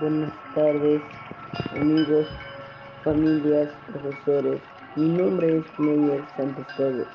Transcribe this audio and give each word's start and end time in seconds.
buenas 0.00 0.32
tardes, 0.54 1.00
amigos, 1.74 2.26
familias, 3.02 3.70
profesores. 3.86 4.60
Mi 4.94 5.08
nombre 5.08 5.58
es 5.58 5.78
Meyer 5.78 6.22
Santos 6.36 6.66
Torres, 6.76 7.06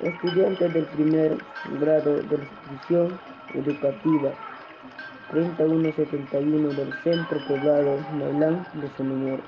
estudiante 0.00 0.68
del 0.68 0.84
primer 0.86 1.38
grado 1.80 2.16
de 2.16 2.38
la 2.38 2.44
institución 2.44 3.20
educativa 3.54 4.32
3171 5.30 6.68
del 6.70 6.92
Centro 7.04 7.38
Poblado 7.46 7.98
Nailán 8.14 8.66
de 8.74 8.88
Sonimor, 8.96 9.40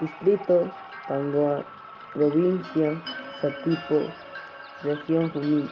Distrito 0.00 0.70
Tangoa, 1.08 1.64
Provincia 2.14 3.02
Satipo, 3.40 4.00
Región 4.82 5.30
Junín. 5.30 5.68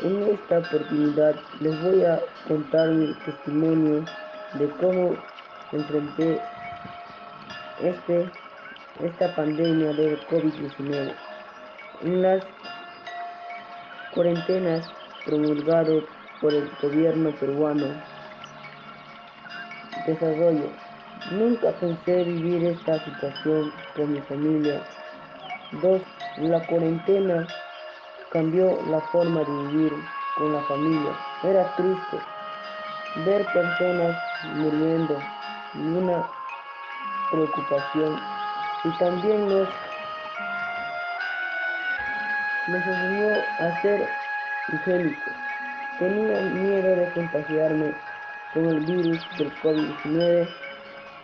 En 0.00 0.22
esta 0.24 0.58
oportunidad 0.58 1.36
les 1.60 1.82
voy 1.82 2.04
a 2.04 2.20
contar 2.48 2.88
mi 2.88 3.14
testimonio 3.24 4.04
de 4.54 4.68
cómo 4.72 5.16
enfrenté 5.70 6.40
este, 7.80 8.28
esta 9.00 9.34
pandemia 9.36 9.92
del 9.92 10.18
COVID-19. 10.26 11.14
En 12.02 12.22
las 12.22 12.42
cuarentenas 14.12 14.84
promulgado 15.24 16.02
por 16.40 16.52
el 16.52 16.68
gobierno 16.82 17.30
peruano, 17.38 17.86
desarrollo. 20.06 20.70
Nunca 21.30 21.70
pensé 21.72 22.24
vivir 22.24 22.64
esta 22.64 23.02
situación 23.04 23.72
con 23.94 24.12
mi 24.12 24.20
familia. 24.22 24.82
Dos, 25.80 26.02
la 26.38 26.66
cuarentena 26.66 27.46
cambió 28.34 28.76
la 28.90 29.00
forma 29.12 29.44
de 29.44 29.52
vivir 29.68 29.92
con 30.36 30.52
la 30.52 30.60
familia. 30.62 31.12
Era 31.44 31.72
triste 31.76 32.18
ver 33.24 33.46
personas 33.46 34.16
muriendo 34.56 35.16
y 35.74 35.78
una 35.78 36.28
preocupación. 37.30 38.20
Y 38.82 38.98
también 38.98 39.48
nos, 39.48 39.68
nos 42.66 42.82
a 43.60 43.82
ser 43.82 44.08
higiénicos. 44.72 45.32
Tenía 46.00 46.40
miedo 46.40 46.96
de 46.96 47.12
contagiarme 47.12 47.94
con 48.52 48.66
el 48.66 48.80
virus 48.80 49.20
del 49.38 49.52
COVID-19. 49.62 50.48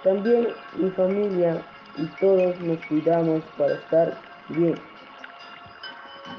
También 0.05 0.49
mi 0.77 0.91
familia 0.91 1.61
y 1.97 2.07
todos 2.21 2.59
nos 2.61 2.79
cuidamos 2.87 3.43
para 3.59 3.75
estar 3.75 4.17
bien. 4.51 4.90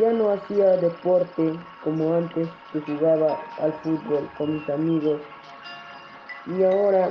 Ya 0.02 0.12
no 0.14 0.32
hacía 0.32 0.78
deporte 0.78 1.54
como 1.84 2.16
antes 2.16 2.50
que 2.74 2.82
jugaba 2.82 3.40
al 3.60 3.72
fútbol 3.84 4.28
con 4.36 4.56
mis 4.56 4.68
amigos 4.68 5.22
y 6.48 6.64
ahora 6.64 7.10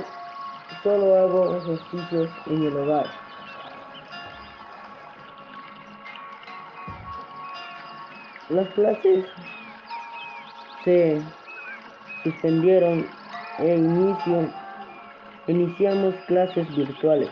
solo 0.83 1.15
hago 1.15 1.55
ejercicios 1.55 2.29
en 2.47 2.63
el 2.63 2.75
hogar. 2.75 3.05
Las 8.49 8.67
clases 8.71 9.25
se 10.83 11.21
suspendieron 12.25 13.07
e 13.59 13.73
inicio, 13.73 14.49
iniciamos 15.47 16.13
clases 16.27 16.67
virtuales. 16.75 17.29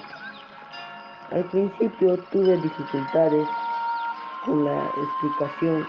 Al 1.32 1.44
principio 1.50 2.18
tuve 2.32 2.56
dificultades 2.62 3.46
con 4.50 4.66
la 4.66 4.84
explicación 4.98 5.88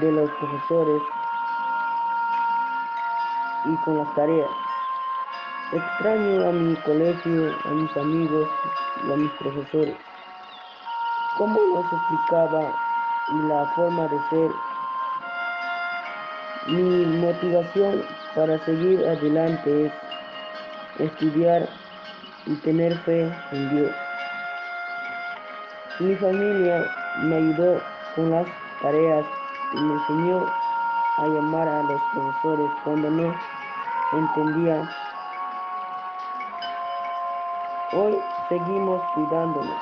de 0.00 0.12
los 0.12 0.30
profesores 0.30 1.02
y 3.66 3.76
con 3.84 3.98
las 3.98 4.14
tareas. 4.14 4.50
Extraño 5.72 6.48
a 6.48 6.52
mi 6.52 6.74
colegio, 6.76 7.54
a 7.64 7.68
mis 7.68 7.96
amigos 7.96 8.48
y 9.06 9.12
a 9.12 9.16
mis 9.16 9.30
profesores. 9.32 9.96
Cómo 11.36 11.60
nos 11.74 11.92
explicaba 11.92 12.74
y 13.32 13.48
la 13.48 13.66
forma 13.76 14.08
de 14.08 14.18
ser. 14.30 14.50
Mi 16.68 17.06
motivación 17.18 18.02
para 18.34 18.58
seguir 18.64 19.04
adelante 19.06 19.92
es 20.98 21.10
estudiar 21.10 21.68
y 22.46 22.54
tener 22.56 22.96
fe 23.00 23.30
en 23.52 23.76
Dios. 23.76 23.94
Mi 26.00 26.14
familia 26.16 27.01
me 27.20 27.36
ayudó 27.36 27.80
con 28.14 28.30
las 28.30 28.46
tareas 28.80 29.24
y 29.74 29.80
me 29.80 29.94
enseñó 29.94 30.46
a 31.18 31.26
llamar 31.26 31.68
a 31.68 31.82
los 31.82 32.00
profesores 32.12 32.70
cuando 32.84 33.10
no 33.10 33.34
entendía. 34.12 34.88
Hoy 37.92 38.18
seguimos 38.48 39.02
cuidándonos 39.14 39.76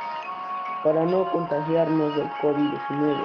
para 0.83 1.05
no 1.05 1.31
contagiarnos 1.31 2.17
del 2.17 2.31
COVID-19. 2.43 3.25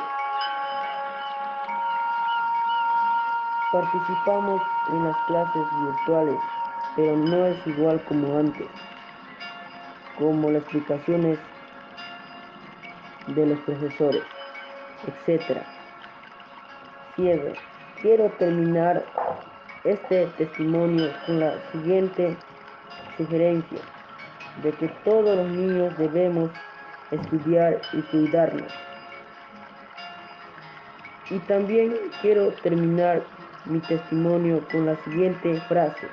Participamos 3.72 4.62
en 4.90 5.04
las 5.04 5.18
clases 5.26 5.68
virtuales, 5.82 6.40
pero 6.96 7.18
no 7.18 7.46
es 7.48 7.68
igual 7.68 8.02
como 8.06 8.38
antes, 8.38 8.68
como 10.18 10.52
las 10.52 10.62
explicaciones 10.62 11.40
de 13.28 13.46
los 13.46 13.59
profesores, 13.59 14.24
etc. 15.28 15.62
Quiero 18.02 18.30
terminar 18.38 19.06
este 19.84 20.28
testimonio 20.38 21.12
con 21.25 21.40
la 21.40 21.53
siguiente 21.72 22.36
sugerencia 23.18 23.80
de 24.63 24.72
que 24.74 24.88
todos 25.03 25.36
los 25.36 25.47
niños 25.47 25.97
debemos 25.97 26.52
estudiar 27.12 27.81
y 27.94 28.02
cuidarnos. 28.03 28.72
Y 31.30 31.40
también 31.40 31.94
quiero 32.22 32.52
terminar 32.63 33.24
mi 33.66 33.80
testimonio 33.80 34.63
con 34.72 34.86
la 34.86 34.96
siguiente 35.03 35.59
frase. 35.68 36.07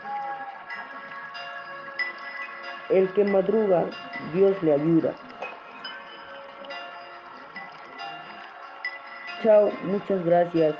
El 2.88 3.08
que 3.12 3.24
madruga, 3.24 3.86
Dios 4.32 4.62
le 4.62 4.72
ayuda. 4.72 5.14
Chao, 9.42 9.72
muchas 9.82 10.24
gracias. 10.24 10.76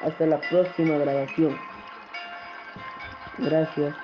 Hasta 0.00 0.26
la 0.26 0.40
próxima 0.48 0.96
grabación. 0.98 1.58
Gracias. 3.38 3.94